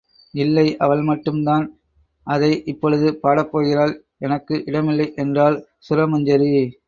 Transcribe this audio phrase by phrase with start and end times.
[0.33, 1.65] இல்லை அவள் மட்டும் தான்
[2.27, 3.93] அதை இப்பொழுது பாடப் போகிறாள்
[4.19, 6.51] எனக்கு இடமில்லை என்றாள் சுரமஞ்சரி.